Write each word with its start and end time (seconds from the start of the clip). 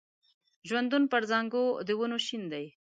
ژوندون 0.67 1.03
پر 1.11 1.23
څانګو 1.29 1.63
د 1.87 1.89
ونو 1.99 2.17
شین 2.25 2.43
دی 2.53 2.65